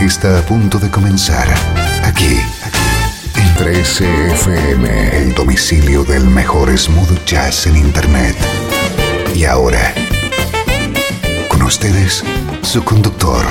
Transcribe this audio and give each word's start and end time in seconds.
Está 0.00 0.38
a 0.38 0.42
punto 0.42 0.78
de 0.78 0.90
comenzar 0.90 1.48
aquí 2.04 2.36
en 3.34 3.54
13FM, 3.56 5.12
el 5.12 5.34
domicilio 5.34 6.04
del 6.04 6.24
mejor 6.24 6.76
smooth 6.76 7.24
jazz 7.24 7.66
en 7.66 7.76
Internet. 7.76 8.36
Y 9.34 9.44
ahora, 9.44 9.92
con 11.48 11.62
ustedes, 11.62 12.22
su 12.62 12.84
conductor, 12.84 13.44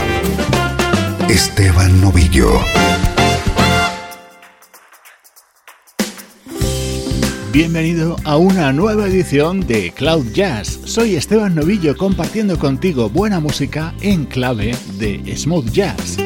Esteban 1.28 2.00
Novillo. 2.00 2.62
Bienvenido 7.52 8.16
a 8.24 8.38
una 8.38 8.72
nueva 8.72 9.08
edición 9.08 9.66
de 9.66 9.92
Cloud 9.92 10.32
Jazz. 10.32 10.80
Soy 10.86 11.16
Esteban 11.16 11.56
Novillo 11.56 11.98
compartiendo 11.98 12.58
contigo 12.58 13.10
buena 13.10 13.40
música 13.40 13.94
en 14.02 14.26
clave 14.26 14.76
de 14.98 15.36
smooth 15.36 15.72
jazz. 15.72 16.18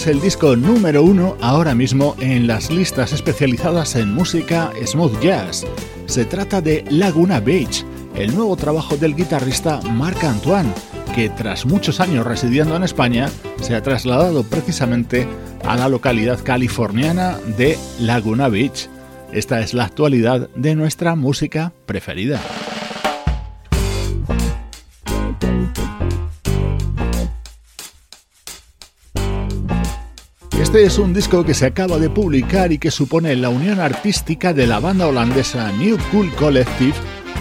Es 0.00 0.06
el 0.06 0.20
disco 0.22 0.56
número 0.56 1.02
uno 1.02 1.36
ahora 1.42 1.74
mismo 1.74 2.16
en 2.20 2.46
las 2.46 2.70
listas 2.70 3.12
especializadas 3.12 3.96
en 3.96 4.14
música 4.14 4.72
smooth 4.82 5.20
jazz. 5.20 5.66
Se 6.06 6.24
trata 6.24 6.62
de 6.62 6.82
Laguna 6.88 7.38
Beach, 7.38 7.84
el 8.14 8.34
nuevo 8.34 8.56
trabajo 8.56 8.96
del 8.96 9.14
guitarrista 9.14 9.78
Marc 9.82 10.24
Antoine, 10.24 10.72
que 11.14 11.28
tras 11.28 11.66
muchos 11.66 12.00
años 12.00 12.26
residiendo 12.26 12.76
en 12.76 12.82
España 12.82 13.28
se 13.60 13.74
ha 13.74 13.82
trasladado 13.82 14.42
precisamente 14.42 15.28
a 15.66 15.76
la 15.76 15.90
localidad 15.90 16.42
californiana 16.42 17.38
de 17.58 17.76
Laguna 17.98 18.48
Beach. 18.48 18.88
Esta 19.32 19.60
es 19.60 19.74
la 19.74 19.84
actualidad 19.84 20.48
de 20.56 20.76
nuestra 20.76 21.14
música 21.14 21.74
preferida. 21.84 22.40
Este 30.60 30.84
es 30.84 30.98
un 30.98 31.14
disco 31.14 31.42
que 31.42 31.54
se 31.54 31.64
acaba 31.64 31.96
de 31.96 32.10
publicar 32.10 32.70
y 32.70 32.78
que 32.78 32.90
supone 32.90 33.34
la 33.34 33.48
unión 33.48 33.80
artística 33.80 34.52
de 34.52 34.66
la 34.66 34.78
banda 34.78 35.06
holandesa 35.06 35.72
New 35.72 35.96
Cool 36.12 36.30
Collective 36.34 36.92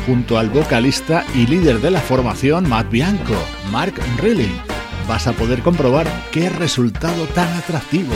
junto 0.05 0.37
al 0.37 0.49
vocalista 0.49 1.25
y 1.35 1.45
líder 1.45 1.81
de 1.81 1.91
la 1.91 1.99
formación 1.99 2.69
Matt 2.69 2.89
Bianco, 2.89 3.35
Mark 3.71 3.93
Rilling. 4.21 4.57
Vas 5.05 5.27
a 5.27 5.33
poder 5.33 5.59
comprobar 5.59 6.07
qué 6.31 6.49
resultado 6.49 7.25
tan 7.35 7.49
atractivo. 7.57 8.13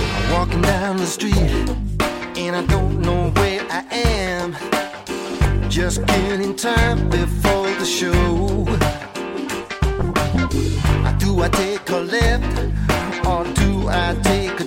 I 11.43 11.49
take 11.49 11.89
a 11.89 13.72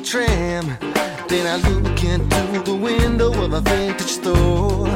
tram. 0.07 0.65
Then 1.29 1.47
I 1.47 1.57
look 1.69 2.05
into 2.05 2.63
the 2.63 2.77
window 2.77 3.33
of 3.45 3.53
a 3.53 3.61
vintage 3.61 4.15
store. 4.21 4.87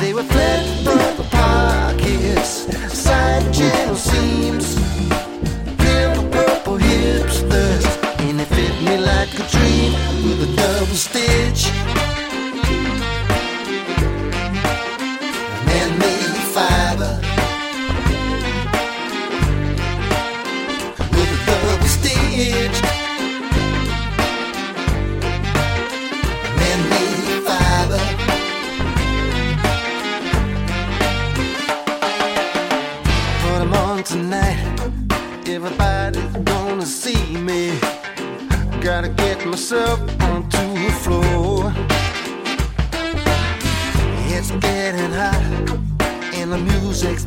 They 0.00 0.12
were 0.12 0.24
flat 0.24 0.62
front 0.84 1.30
pockets, 1.30 2.52
side 2.92 3.54
channel 3.54 3.94
seams, 3.94 4.74
pimple 5.78 6.28
purple 6.30 6.78
hipsters, 6.78 7.86
and 8.20 8.40
it 8.40 8.48
fit 8.48 8.74
me 8.82 8.96
like 8.98 9.32
a 9.34 9.46
dream 9.54 9.92
with 10.24 10.48
a 10.48 10.56
double 10.56 10.98
stitch. 11.06 12.19
Gotta 39.00 39.14
get 39.14 39.46
myself 39.46 39.98
onto 40.24 40.58
the 40.58 40.92
floor. 41.00 41.72
It's 44.28 44.50
getting 44.50 45.10
hot 45.12 46.34
and 46.34 46.52
the 46.52 46.58
music's 46.58 47.24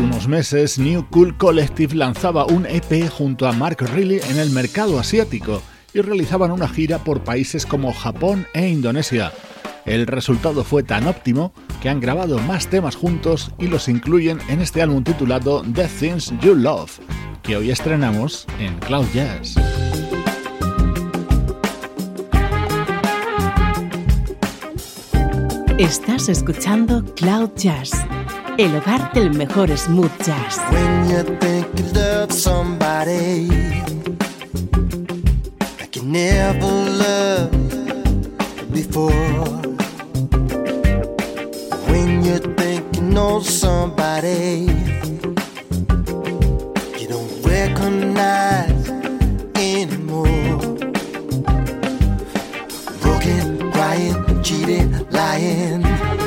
meses, 0.00 0.78
New 0.78 1.06
Cool 1.10 1.36
Collective 1.36 1.94
lanzaba 1.94 2.46
un 2.46 2.64
EP 2.64 3.10
junto 3.10 3.46
a 3.46 3.52
Mark 3.52 3.76
Riley 3.94 4.20
en 4.30 4.38
el 4.38 4.48
mercado 4.48 4.98
asiático 4.98 5.60
y 5.92 6.00
realizaban 6.00 6.50
una 6.50 6.66
gira 6.66 6.98
por 7.00 7.24
países 7.24 7.66
como 7.66 7.92
Japón 7.92 8.46
e 8.54 8.68
Indonesia. 8.68 9.32
El 9.84 10.06
resultado 10.06 10.64
fue 10.64 10.82
tan 10.82 11.06
óptimo 11.06 11.52
que 11.82 11.90
han 11.90 12.00
grabado 12.00 12.38
más 12.38 12.68
temas 12.68 12.96
juntos 12.96 13.50
y 13.58 13.66
los 13.66 13.88
incluyen 13.88 14.38
en 14.48 14.62
este 14.62 14.80
álbum 14.80 15.04
titulado 15.04 15.62
The 15.62 15.88
Things 15.88 16.32
You 16.40 16.54
Love, 16.54 16.98
que 17.42 17.56
hoy 17.56 17.70
estrenamos 17.70 18.46
en 18.58 18.78
Cloud 18.78 19.06
Jazz. 19.12 19.56
Estás 25.78 26.30
escuchando 26.30 27.04
Cloud 27.14 27.50
Jazz 27.56 28.06
el 28.58 28.76
hogar 28.76 29.12
del 29.12 29.30
mejor 29.34 29.76
smooth 29.76 30.10
jazz. 30.24 30.58
When 30.70 31.08
you 31.08 31.22
think 31.38 31.66
you 31.78 31.86
love 31.94 32.32
somebody 32.32 33.48
like 35.80 35.96
you 35.96 36.02
never 36.02 36.66
loved 37.04 37.52
before. 38.72 39.12
When 41.88 42.24
you 42.24 42.38
think 42.56 42.96
you 42.96 43.02
know 43.02 43.40
somebody 43.40 44.66
you 46.98 47.08
don't 47.08 47.44
recognize 47.44 48.90
anymore. 49.56 50.58
Broken, 53.00 53.70
crying, 53.72 54.42
cheating, 54.42 55.06
lying. 55.10 56.21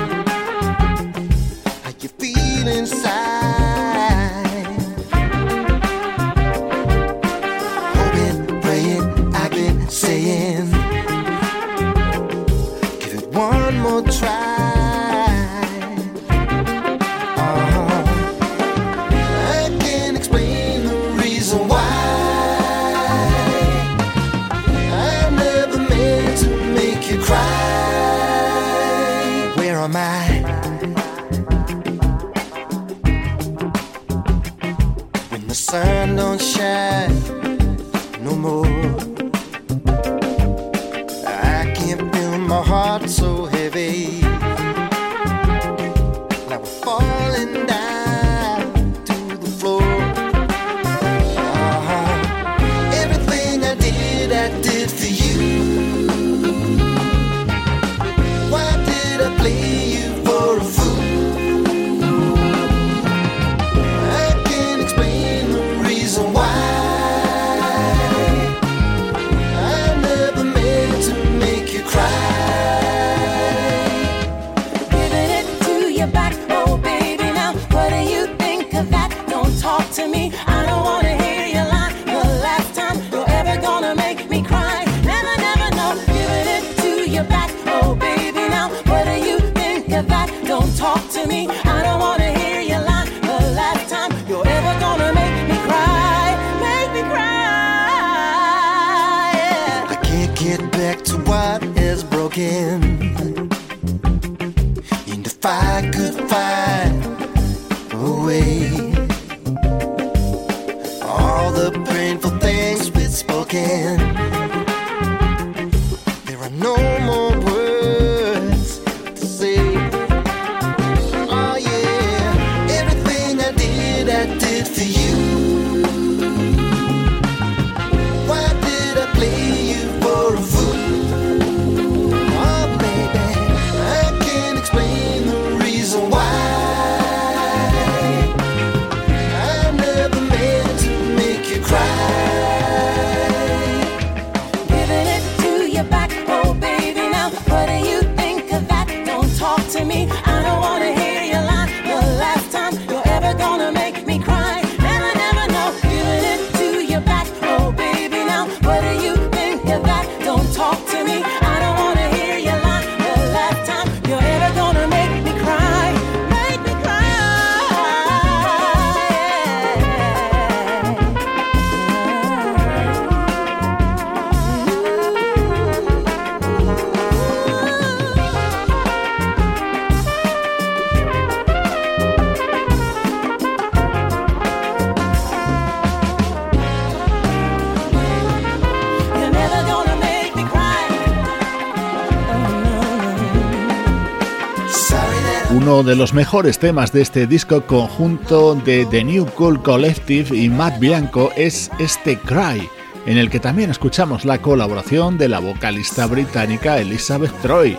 Uno 195.75 195.83
de 195.83 195.97
los 195.97 196.13
mejores 196.13 196.57
temas 196.57 196.93
de 196.93 197.01
este 197.01 197.27
disco 197.27 197.65
conjunto 197.67 198.55
de 198.55 198.85
The 198.85 199.03
New 199.03 199.25
Cool 199.31 199.61
Collective 199.61 200.33
y 200.33 200.47
Matt 200.47 200.79
Bianco 200.79 201.31
es 201.35 201.69
este 201.79 202.17
Cry, 202.17 202.69
en 203.05 203.17
el 203.17 203.29
que 203.29 203.41
también 203.41 203.71
escuchamos 203.71 204.23
la 204.23 204.41
colaboración 204.41 205.17
de 205.17 205.27
la 205.27 205.39
vocalista 205.39 206.05
británica 206.05 206.79
Elizabeth 206.79 207.33
Troy. 207.41 207.77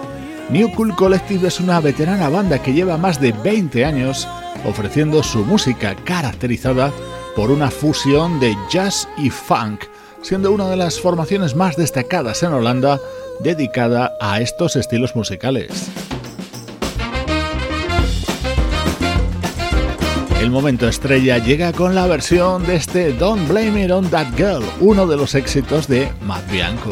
New 0.50 0.74
Cool 0.74 0.94
Collective 0.94 1.48
es 1.48 1.58
una 1.58 1.80
veterana 1.80 2.28
banda 2.28 2.62
que 2.62 2.74
lleva 2.74 2.98
más 2.98 3.18
de 3.18 3.32
20 3.32 3.86
años 3.86 4.28
ofreciendo 4.66 5.22
su 5.22 5.46
música 5.46 5.96
caracterizada 6.04 6.92
por 7.34 7.50
una 7.50 7.70
fusión 7.70 8.38
de 8.40 8.54
jazz 8.70 9.08
y 9.16 9.30
funk, 9.30 9.84
siendo 10.20 10.52
una 10.52 10.68
de 10.68 10.76
las 10.76 11.00
formaciones 11.00 11.56
más 11.56 11.76
destacadas 11.76 12.42
en 12.42 12.52
Holanda 12.52 13.00
dedicada 13.40 14.12
a 14.20 14.42
estos 14.42 14.76
estilos 14.76 15.16
musicales. 15.16 15.90
El 20.46 20.52
momento 20.52 20.86
estrella 20.86 21.38
llega 21.38 21.72
con 21.72 21.96
la 21.96 22.06
versión 22.06 22.64
de 22.64 22.76
este 22.76 23.12
Don't 23.12 23.48
Blame 23.48 23.86
It 23.86 23.90
on 23.90 24.08
That 24.10 24.28
Girl, 24.36 24.62
uno 24.78 25.04
de 25.04 25.16
los 25.16 25.34
éxitos 25.34 25.88
de 25.88 26.08
Matt 26.20 26.48
Bianco. 26.48 26.90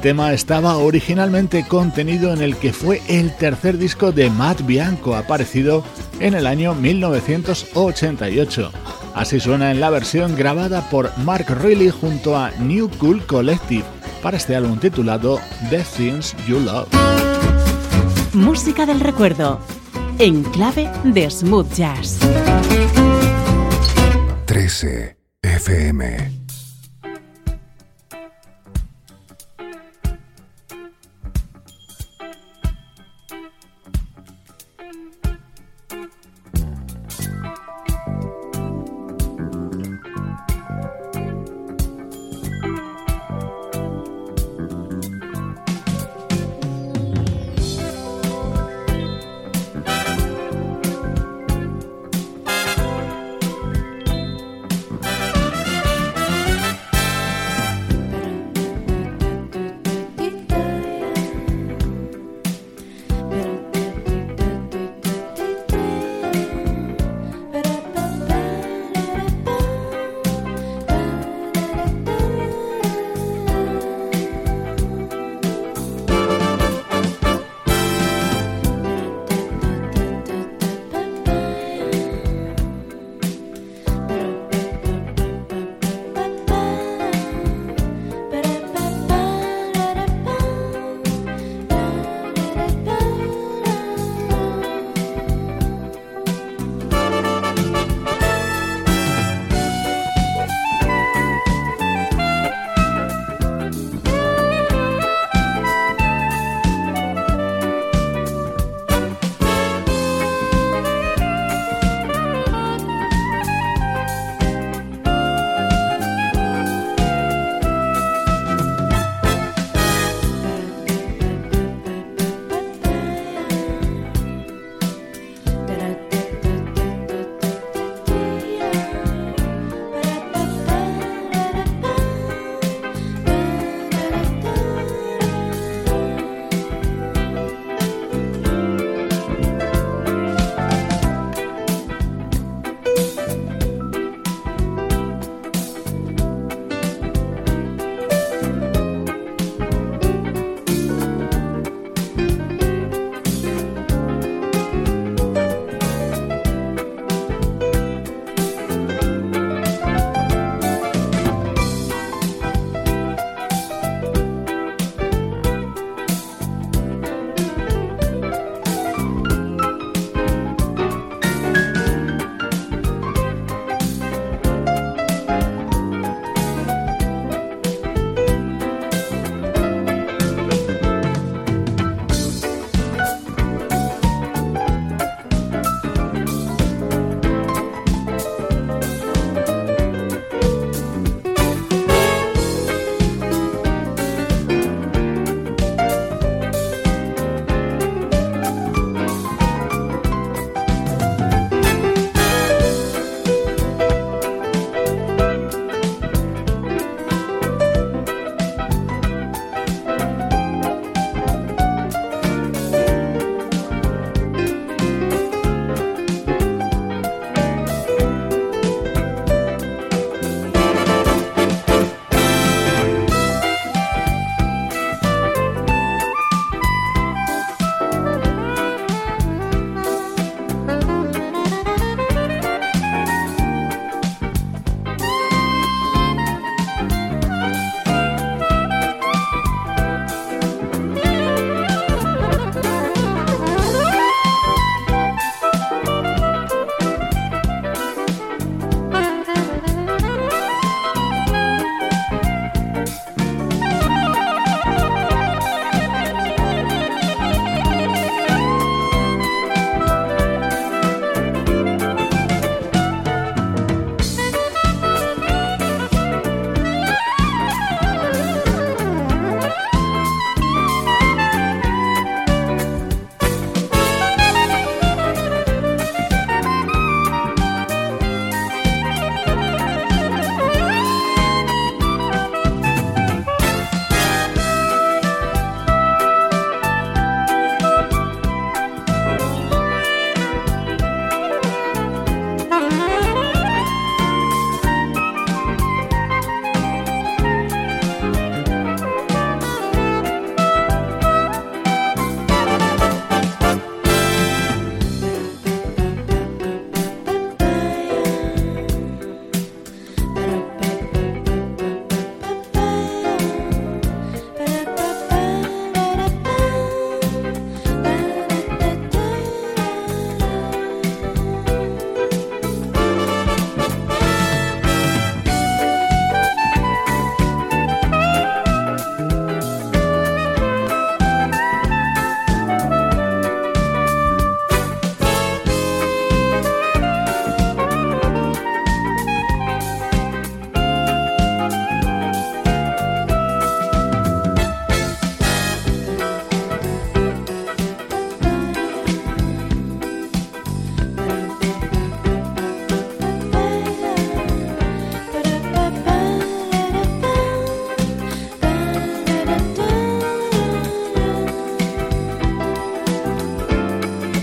Tema 0.00 0.32
estaba 0.32 0.76
originalmente 0.78 1.64
contenido 1.66 2.32
en 2.32 2.40
el 2.40 2.56
que 2.56 2.72
fue 2.72 3.02
el 3.08 3.36
tercer 3.36 3.76
disco 3.76 4.12
de 4.12 4.30
Matt 4.30 4.62
Bianco, 4.62 5.14
aparecido 5.14 5.84
en 6.20 6.34
el 6.34 6.46
año 6.46 6.74
1988. 6.74 8.72
Así 9.14 9.40
suena 9.40 9.70
en 9.70 9.80
la 9.80 9.90
versión 9.90 10.36
grabada 10.36 10.88
por 10.88 11.16
Mark 11.18 11.46
Reilly 11.48 11.90
junto 11.90 12.36
a 12.36 12.50
New 12.52 12.90
Cool 12.98 13.26
Collective 13.26 13.84
para 14.22 14.38
este 14.38 14.56
álbum 14.56 14.78
titulado 14.78 15.38
The 15.68 15.84
Things 15.96 16.34
You 16.46 16.60
Love. 16.60 16.88
Música 18.32 18.86
del 18.86 19.00
recuerdo, 19.00 19.60
en 20.18 20.42
clave 20.44 20.90
de 21.04 21.30
smooth 21.30 21.72
jazz. 21.74 22.20
13 24.46 25.16
FM 25.42 26.39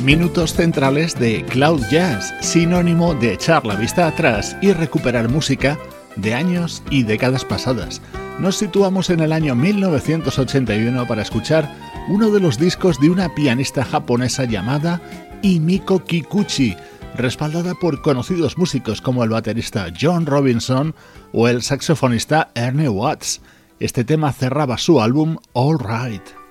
Minutos 0.07 0.53
centrales 0.53 1.19
de 1.19 1.43
Cloud 1.43 1.83
Jazz, 1.91 2.33
sinónimo 2.39 3.13
de 3.13 3.33
echar 3.33 3.65
la 3.65 3.75
vista 3.75 4.07
atrás 4.07 4.55
y 4.61 4.71
recuperar 4.71 5.27
música 5.27 5.77
de 6.15 6.33
años 6.33 6.81
y 6.89 7.03
décadas 7.03 7.43
pasadas. 7.43 8.01
Nos 8.39 8.55
situamos 8.55 9.09
en 9.09 9.19
el 9.19 9.33
año 9.33 9.53
1981 9.53 11.05
para 11.07 11.23
escuchar 11.23 11.75
uno 12.07 12.31
de 12.31 12.39
los 12.39 12.57
discos 12.57 13.01
de 13.01 13.09
una 13.09 13.35
pianista 13.35 13.83
japonesa 13.83 14.45
llamada 14.45 15.01
Imiko 15.41 16.01
Kikuchi, 16.05 16.77
respaldada 17.17 17.75
por 17.75 18.01
conocidos 18.01 18.57
músicos 18.57 19.01
como 19.01 19.25
el 19.25 19.31
baterista 19.31 19.87
John 19.99 20.25
Robinson 20.25 20.95
o 21.33 21.49
el 21.49 21.61
saxofonista 21.61 22.51
Ernie 22.55 22.87
Watts. 22.87 23.41
Este 23.81 24.05
tema 24.05 24.31
cerraba 24.31 24.77
su 24.77 25.01
álbum 25.01 25.35
All 25.51 25.77
Right. 25.77 26.46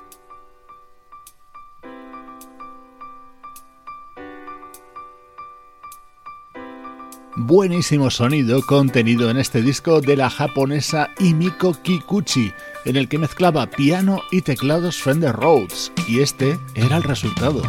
Buenísimo 7.46 8.10
sonido 8.10 8.60
contenido 8.62 9.30
en 9.30 9.36
este 9.36 9.62
disco 9.62 10.00
de 10.00 10.16
la 10.16 10.28
japonesa 10.28 11.10
Imiko 11.20 11.74
Kikuchi, 11.80 12.52
en 12.84 12.96
el 12.96 13.08
que 13.08 13.18
mezclaba 13.18 13.66
piano 13.66 14.22
y 14.32 14.42
teclados 14.42 15.00
Fender 15.00 15.34
Rhodes, 15.34 15.92
y 16.08 16.20
este 16.20 16.58
era 16.74 16.96
el 16.96 17.04
resultado. 17.04 17.62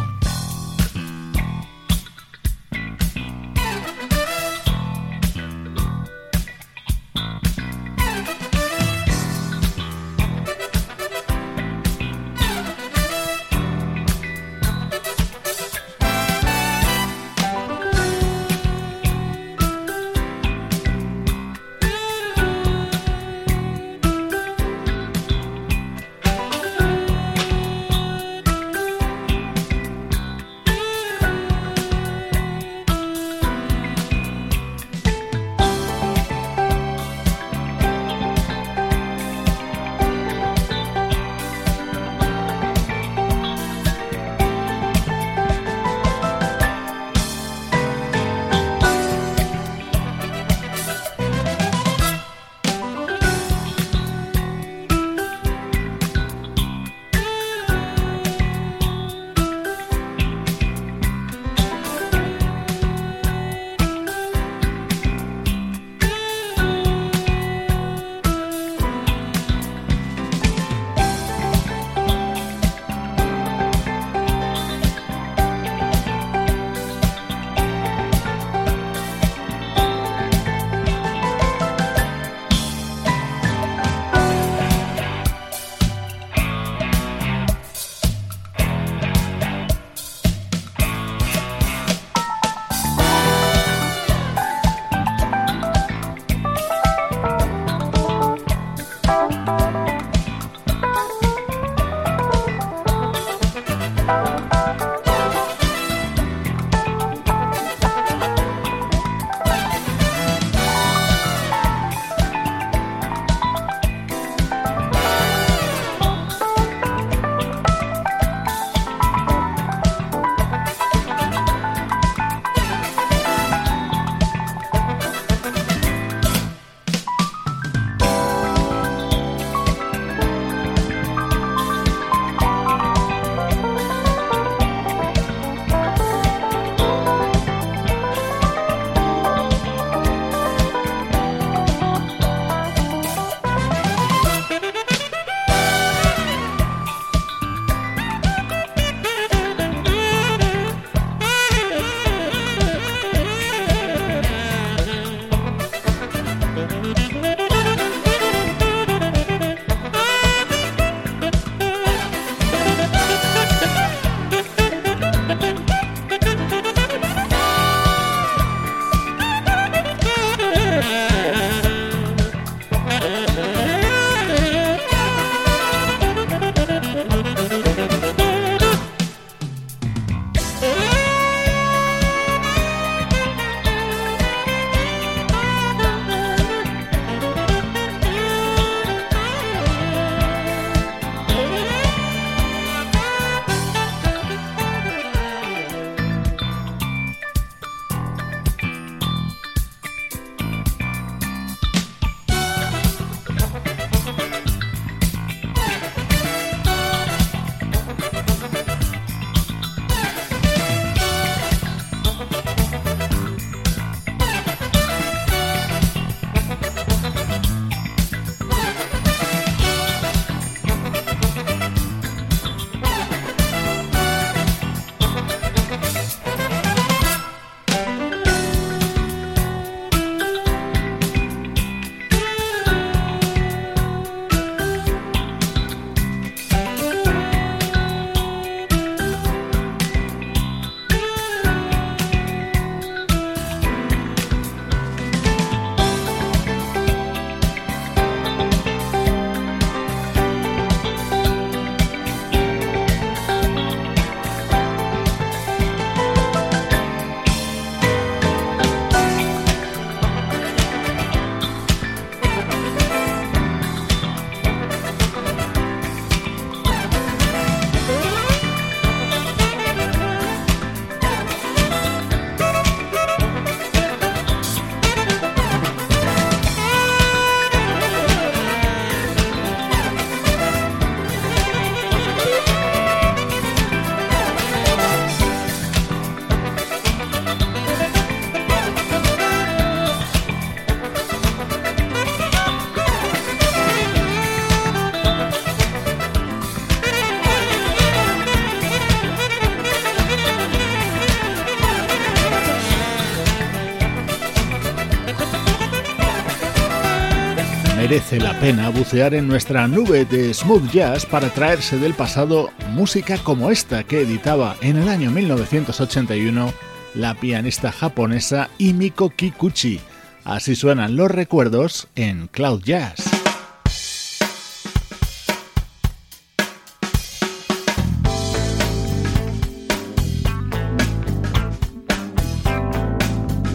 La 308.28 308.40
pena 308.40 308.68
bucear 308.68 309.14
en 309.14 309.26
nuestra 309.26 309.66
nube 309.66 310.04
de 310.04 310.34
smooth 310.34 310.70
jazz 310.70 311.06
para 311.06 311.30
traerse 311.30 311.78
del 311.78 311.94
pasado 311.94 312.50
música 312.72 313.16
como 313.16 313.50
esta 313.50 313.84
que 313.84 314.02
editaba 314.02 314.54
en 314.60 314.76
el 314.76 314.90
año 314.90 315.10
1981 315.10 316.52
la 316.94 317.14
pianista 317.14 317.72
japonesa 317.72 318.50
Imiko 318.58 319.08
Kikuchi. 319.08 319.80
Así 320.24 320.56
suenan 320.56 320.94
los 320.94 321.10
recuerdos 321.10 321.88
en 321.96 322.26
Cloud 322.26 322.62
Jazz. 322.64 323.07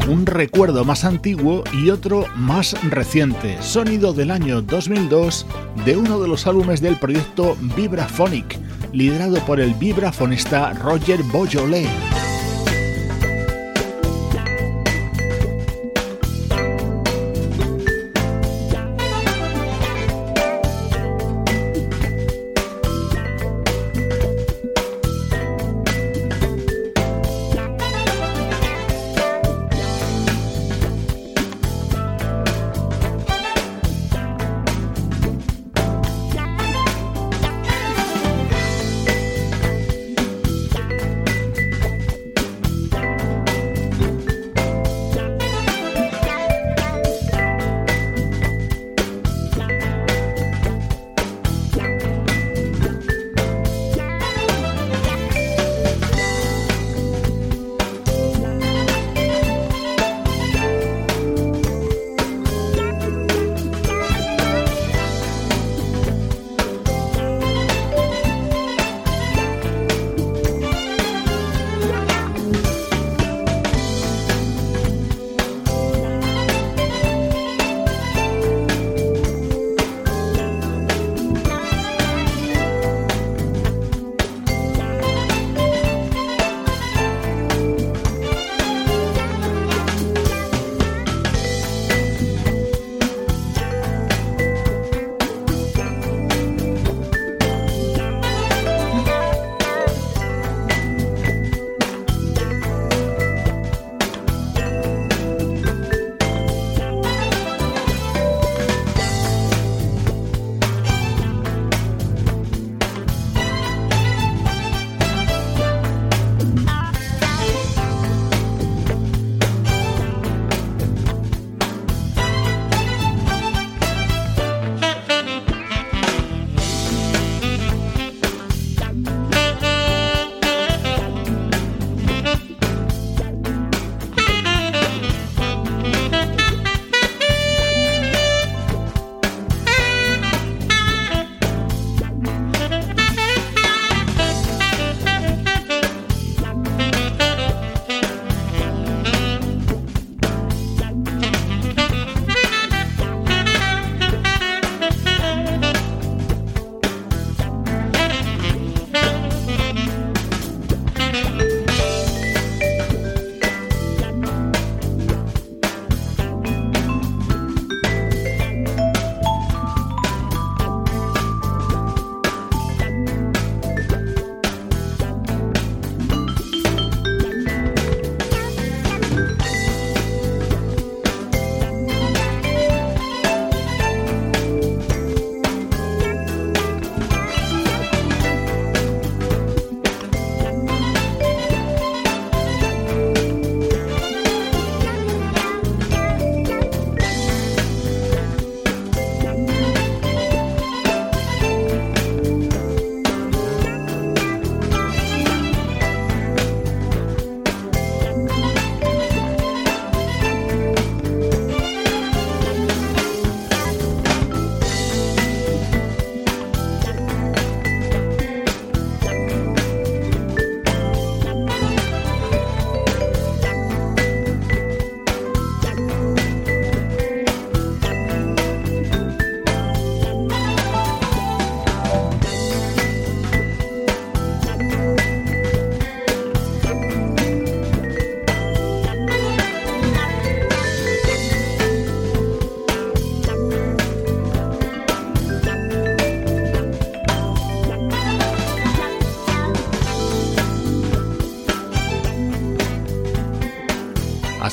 Un 0.08 0.26
recuerdo 0.26 0.84
más 0.84 1.06
antiguo 1.06 1.64
y 1.74 1.90
otro 1.90 2.26
más 2.36 2.76
reciente, 2.90 3.62
sonido 3.62 4.14
del 4.14 4.32
año 4.32 4.62
2002 4.62 5.46
de 5.86 5.96
uno 5.96 6.20
de 6.20 6.28
los 6.28 6.46
álbumes 6.46 6.82
del 6.82 6.98
proyecto 6.98 7.56
Vibraphonic, 7.76 8.60
liderado 8.92 9.38
por 9.46 9.60
el 9.60 9.74
vibrafonista 9.74 10.74
Roger 10.74 11.24
Beaujolais. 11.32 12.13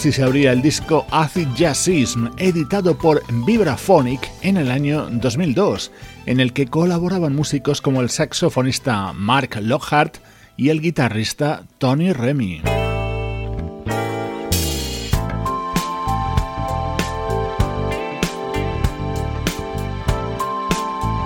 Así 0.01 0.13
se 0.13 0.23
abría 0.23 0.53
el 0.53 0.63
disco 0.63 1.05
Acid 1.11 1.49
Jazzism, 1.55 2.29
editado 2.39 2.97
por 2.97 3.21
Vibraphonic 3.45 4.31
en 4.41 4.57
el 4.57 4.71
año 4.71 5.07
2002, 5.11 5.93
en 6.25 6.41
el 6.41 6.55
que 6.55 6.69
colaboraban 6.69 7.37
músicos 7.37 7.83
como 7.83 8.01
el 8.01 8.09
saxofonista 8.09 9.13
Mark 9.13 9.59
Lockhart 9.61 10.17
y 10.57 10.71
el 10.71 10.81
guitarrista 10.81 11.65
Tony 11.77 12.15
Remy. 12.15 12.63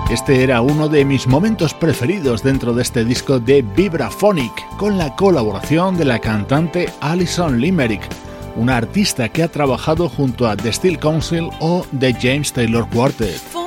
Este 0.09 0.43
era 0.43 0.59
uno 0.59 0.89
de 0.89 1.05
mis 1.05 1.27
momentos 1.27 1.73
preferidos 1.73 2.43
dentro 2.43 2.73
de 2.73 2.81
este 2.81 3.05
disco 3.05 3.39
de 3.39 3.61
Vibraphonic, 3.61 4.67
con 4.75 4.97
la 4.97 5.15
colaboración 5.15 5.97
de 5.97 6.03
la 6.03 6.19
cantante 6.19 6.89
Alison 6.99 7.61
Limerick, 7.61 8.01
una 8.55 8.77
artista 8.77 9.29
que 9.29 9.43
ha 9.43 9.47
trabajado 9.47 10.09
junto 10.09 10.47
a 10.47 10.55
The 10.55 10.71
Steel 10.71 10.99
Council 10.99 11.49
o 11.59 11.85
The 11.99 12.13
James 12.13 12.53
Taylor 12.53 12.87
Quartet. 12.89 13.64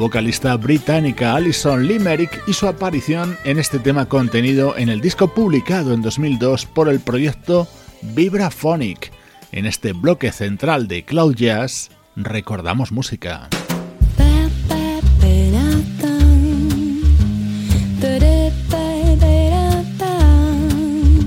Vocalista 0.00 0.56
británica 0.56 1.36
Alison 1.36 1.86
Limerick 1.86 2.42
y 2.48 2.54
su 2.54 2.66
aparición 2.66 3.36
en 3.44 3.58
este 3.58 3.78
tema 3.78 4.06
contenido 4.06 4.76
en 4.76 4.88
el 4.88 5.00
disco 5.00 5.28
publicado 5.28 5.92
en 5.92 6.00
2002 6.00 6.66
por 6.66 6.88
el 6.88 7.00
proyecto 7.00 7.68
Vibraphonic. 8.02 9.12
En 9.52 9.66
este 9.66 9.92
bloque 9.92 10.32
central 10.32 10.88
de 10.88 11.04
Cloud 11.04 11.34
Jazz 11.36 11.90
recordamos 12.16 12.90
música. 12.92 13.48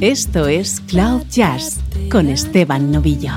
Esto 0.01 0.47
es 0.47 0.81
Cloud 0.81 1.23
Jazz 1.29 1.79
con 2.09 2.27
Esteban 2.27 2.91
Novillo. 2.91 3.33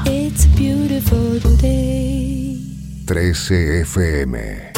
13 3.07 3.81
FM 3.83 4.76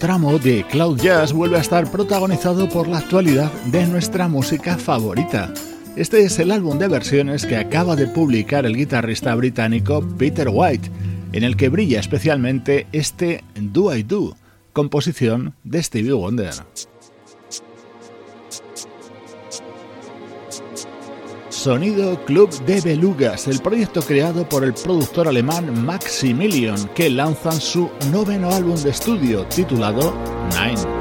tramo 0.00 0.38
de 0.38 0.64
Cloud 0.64 0.98
Jazz 0.98 1.32
vuelve 1.34 1.58
a 1.58 1.60
estar 1.60 1.88
protagonizado 1.92 2.70
por 2.70 2.88
la 2.88 2.98
actualidad 2.98 3.52
de 3.66 3.86
nuestra 3.86 4.28
música 4.28 4.78
favorita. 4.78 5.52
Este 5.94 6.22
es 6.22 6.38
el 6.38 6.50
álbum 6.50 6.78
de 6.78 6.88
versiones 6.88 7.44
que 7.44 7.58
acaba 7.58 7.96
de 7.96 8.06
publicar 8.06 8.64
el 8.64 8.76
guitarrista 8.76 9.34
británico 9.34 10.02
Peter 10.16 10.48
White, 10.50 10.90
en 11.32 11.44
el 11.44 11.54
que 11.54 11.68
brilla 11.68 12.00
especialmente 12.00 12.86
este 12.92 13.44
Do 13.54 13.94
I 13.94 14.02
Do, 14.02 14.36
composición 14.72 15.54
de 15.64 15.82
Stevie 15.82 16.14
Wonder. 16.14 16.54
Sonido 21.60 22.18
Club 22.24 22.48
de 22.64 22.80
Belugas, 22.80 23.46
el 23.46 23.60
proyecto 23.60 24.00
creado 24.00 24.48
por 24.48 24.64
el 24.64 24.72
productor 24.72 25.28
alemán 25.28 25.84
Maximilian, 25.84 26.88
que 26.94 27.10
lanzan 27.10 27.60
su 27.60 27.90
noveno 28.10 28.50
álbum 28.50 28.76
de 28.76 28.88
estudio 28.88 29.44
titulado 29.44 30.14
Nine. 30.54 30.99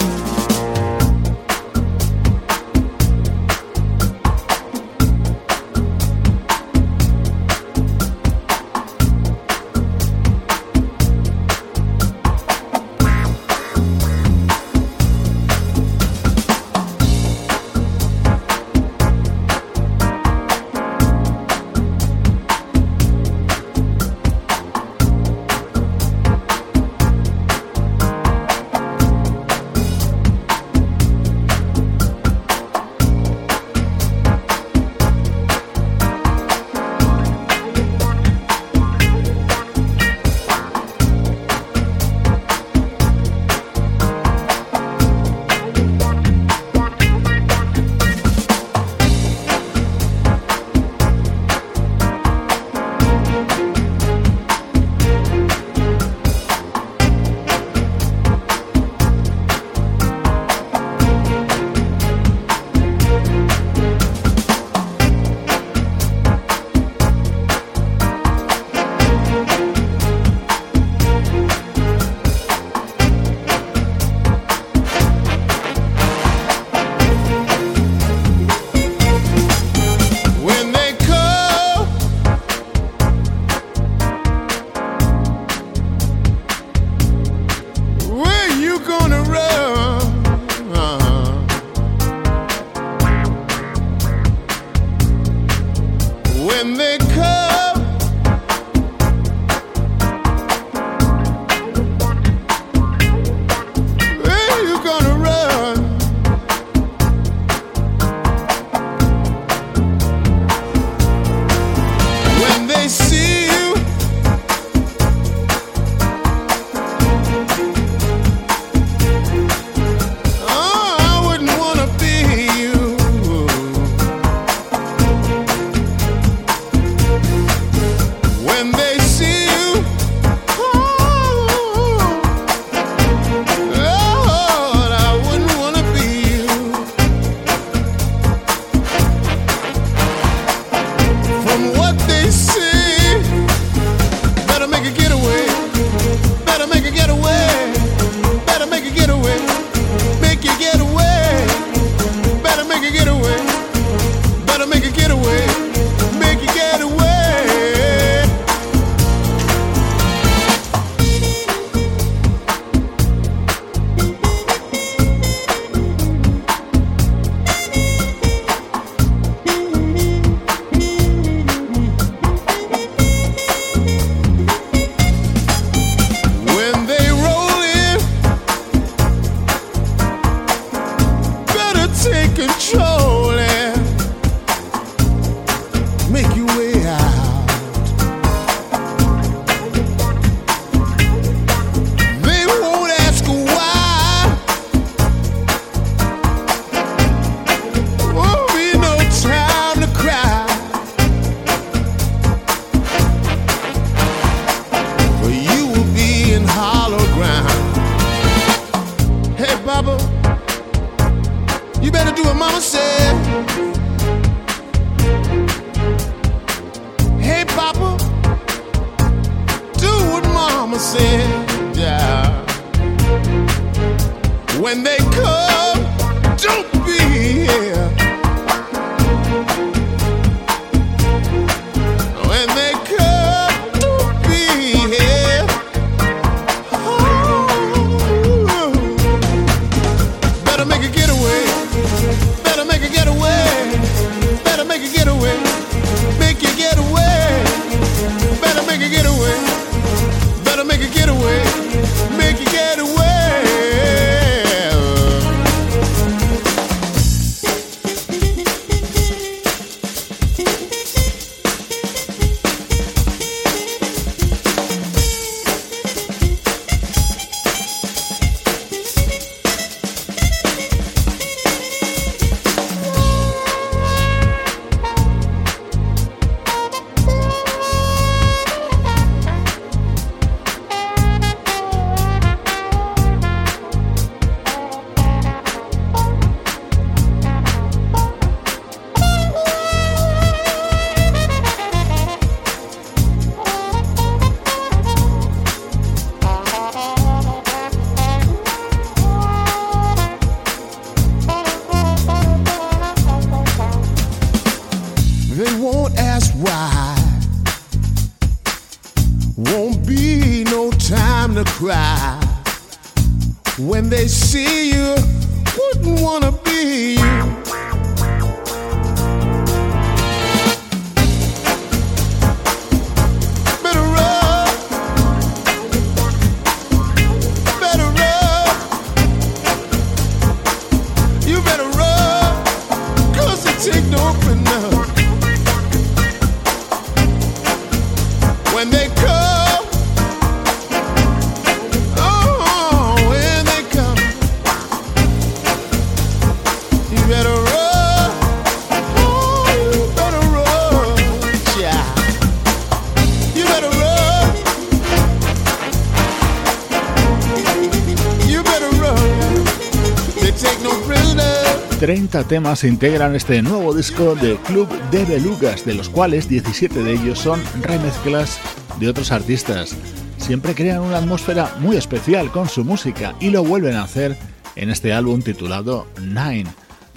Temas 362.09 362.63
integran 362.63 363.15
este 363.15 363.41
nuevo 363.43 363.73
disco 363.73 364.15
de 364.15 364.35
Club 364.37 364.67
de 364.89 365.05
Belugas, 365.05 365.63
de 365.63 365.75
los 365.75 365.89
cuales 365.89 366.27
17 366.27 366.81
de 366.81 366.93
ellos 366.93 367.19
son 367.19 367.39
remezclas 367.61 368.39
de 368.79 368.89
otros 368.89 369.11
artistas. 369.11 369.75
Siempre 370.17 370.55
crean 370.55 370.81
una 370.81 370.97
atmósfera 370.97 371.55
muy 371.59 371.77
especial 371.77 372.31
con 372.31 372.49
su 372.49 372.65
música 372.65 373.13
y 373.19 373.29
lo 373.29 373.43
vuelven 373.43 373.75
a 373.75 373.83
hacer 373.83 374.17
en 374.55 374.71
este 374.71 374.91
álbum 374.91 375.21
titulado 375.21 375.85
Nine, 376.01 376.47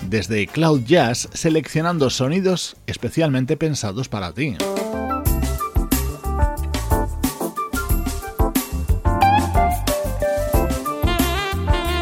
desde 0.08 0.46
Cloud 0.46 0.82
Jazz 0.84 1.28
seleccionando 1.34 2.08
sonidos 2.08 2.76
especialmente 2.86 3.58
pensados 3.58 4.08
para 4.08 4.32
ti. 4.32 4.56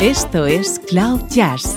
Esto 0.00 0.46
es 0.46 0.80
Cloud 0.88 1.22
Jazz 1.28 1.76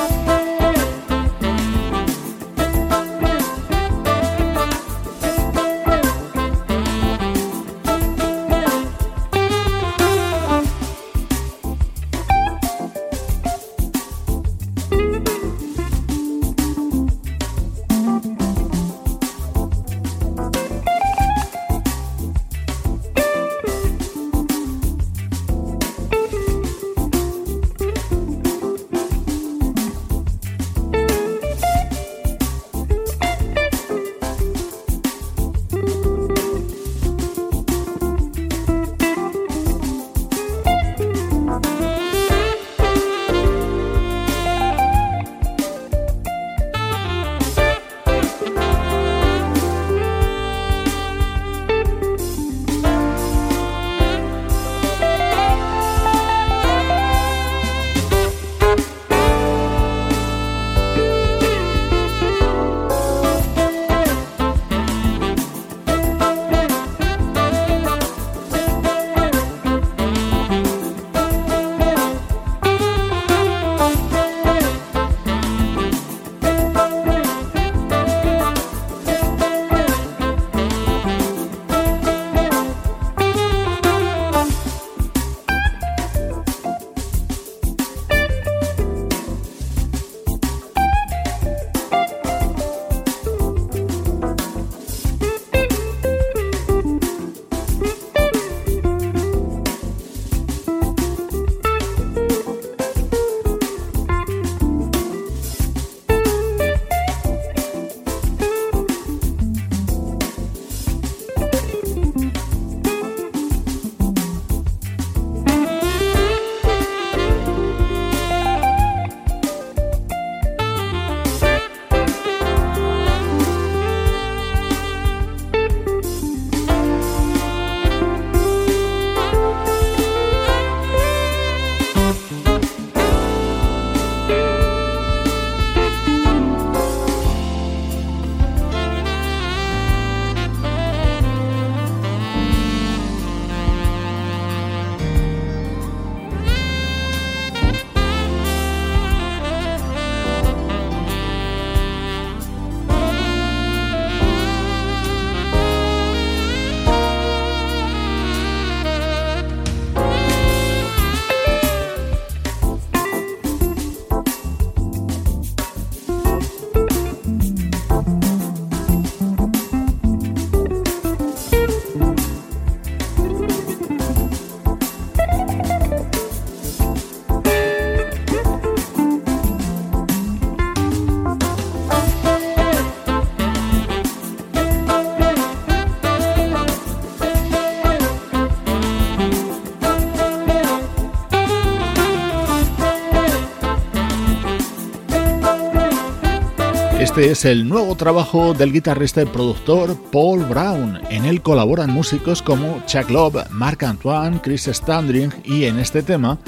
Es 197.21 197.45
el 197.45 197.69
nuevo 197.69 197.95
trabajo 197.95 198.55
del 198.55 198.73
guitarrista 198.73 199.21
y 199.21 199.25
productor 199.25 199.95
Paul 200.11 200.43
Brown. 200.45 200.99
En 201.11 201.25
él 201.25 201.43
colaboran 201.43 201.91
músicos 201.91 202.41
como 202.41 202.81
Chuck 202.87 203.11
Love, 203.11 203.47
Marc 203.51 203.83
Antoine, 203.83 204.41
Chris 204.41 204.63
Standring 204.65 205.31
y 205.45 205.65
en 205.65 205.77
este 205.77 206.01
tema 206.01 206.39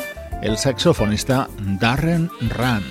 el 0.42 0.58
saxofonista 0.58 1.48
Darren 1.80 2.28
Run. 2.58 2.82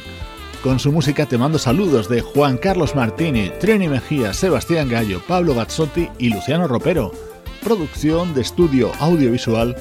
Con 0.63 0.79
su 0.79 0.93
música 0.93 1.27
te 1.27 1.37
mando 1.37 1.59
saludos 1.59 2.09
de 2.09 2.21
Juan 2.21 2.57
Carlos 2.57 2.95
Martini, 2.95 3.51
Trini 3.59 3.89
Mejía, 3.89 4.33
Sebastián 4.33 4.89
Gallo, 4.89 5.21
Pablo 5.27 5.53
Gazzotti 5.53 6.09
y 6.21 6.29
Luciano 6.29 6.69
Ropero. 6.69 7.11
producción 7.65 8.33
de 8.33 8.43
estudio 8.43 8.93
audiovisual 9.01 9.75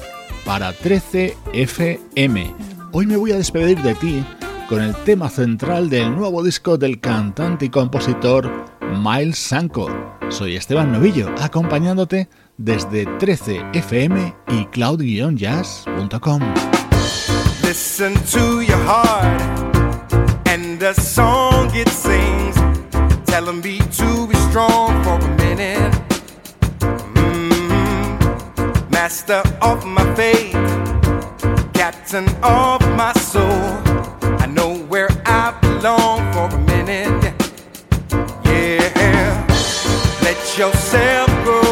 para 0.44 0.72
13 0.72 1.36
FM. 1.52 2.52
Hoy 2.90 3.06
me 3.06 3.16
voy 3.16 3.30
a 3.30 3.36
despedir 3.36 3.80
de 3.80 3.94
ti 3.94 4.24
con 4.72 4.80
el 4.80 4.94
tema 5.04 5.28
central 5.28 5.90
del 5.90 6.16
nuevo 6.16 6.42
disco 6.42 6.78
del 6.78 6.98
cantante 6.98 7.66
y 7.66 7.68
compositor 7.68 8.50
Miles 9.04 9.36
Sanko. 9.36 10.16
Soy 10.30 10.56
Esteban 10.56 10.90
Novillo, 10.90 11.28
acompañándote 11.42 12.30
desde 12.56 13.06
13fm 13.18 14.34
y 14.48 14.64
cloud-jazz.com. 14.68 16.40
Listen 17.64 18.14
to 18.32 18.62
your 18.62 18.78
heart 18.86 19.42
and 20.46 20.78
the 20.78 20.94
song 20.94 21.70
it 21.74 21.90
sings. 21.90 22.56
Tell 23.26 23.52
me 23.52 23.78
to 23.78 24.26
be 24.26 24.34
strong 24.48 25.04
for 25.04 25.20
a 25.20 25.28
minute. 25.36 25.92
Mm-hmm. 27.12 28.90
Master 28.90 29.42
of 29.60 29.84
my 29.84 30.02
fate, 30.14 30.56
captain 31.74 32.24
of 32.42 32.80
my 32.96 33.12
soul. 33.20 33.91
Yourself 40.58 41.28
go, 41.46 41.62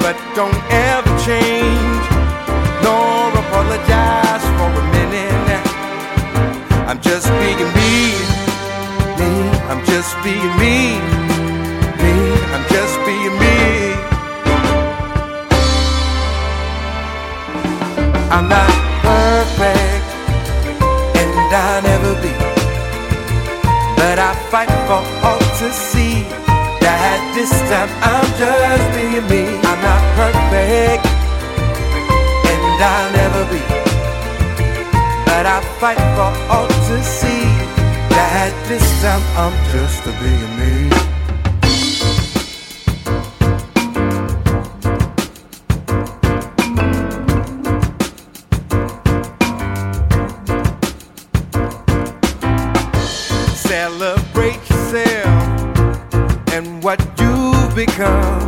but 0.00 0.16
don't 0.34 0.54
ever 0.70 1.08
change 1.24 2.04
nor 2.84 3.30
apologize 3.42 4.44
for 4.56 4.68
a 4.68 4.84
minute. 4.92 5.66
I'm 6.88 7.00
just 7.00 7.26
being 7.40 7.72
me, 7.78 8.12
me. 9.18 9.30
I'm 9.70 9.82
just 9.86 10.14
being 10.22 10.52
me, 10.60 11.00
me. 12.02 12.14
I'm 12.52 12.64
just 12.68 12.96
being 13.06 13.36
me. 13.40 13.56
I'm 18.30 18.46
not 18.48 18.72
perfect, 19.08 20.08
and 21.16 21.54
I'll 21.54 21.82
never 21.82 22.14
be. 22.20 22.32
But 23.96 24.18
I 24.18 24.34
fight 24.50 24.68
for 24.86 25.02
all 25.26 25.37
this 27.48 27.60
time 27.70 27.88
I'm 28.02 28.28
just 28.36 28.86
being 28.94 29.26
me. 29.28 29.42
I'm 29.64 29.80
not 29.80 30.02
perfect, 30.16 31.04
and 32.52 32.82
I'll 32.92 33.12
never 33.12 33.44
be. 33.52 33.62
But 35.24 35.46
I 35.46 35.60
fight 35.80 36.02
for 36.16 36.32
all 36.52 36.68
to 36.68 37.02
see 37.02 37.44
that 38.16 38.52
this 38.68 38.86
time 39.02 39.22
I'm 39.36 39.54
just 39.72 40.04
being 40.20 40.52
me. 40.58 41.17
come. 57.98 58.47